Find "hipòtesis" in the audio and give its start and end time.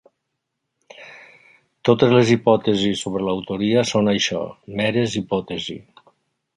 2.37-3.05, 5.25-6.07